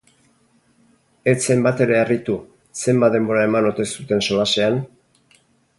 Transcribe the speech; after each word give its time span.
Ez 1.33 1.35
zen 1.41 1.61
batere 1.67 1.99
harritu, 1.99 2.39
zenbat 2.85 3.17
denbora 3.19 3.47
eman 3.51 3.73
ote 3.75 3.89
zuten 3.99 4.29
solasean? 4.31 4.85